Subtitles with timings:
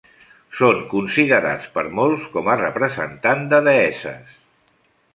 [0.59, 4.37] Són considerats per molts com a representant de deesses.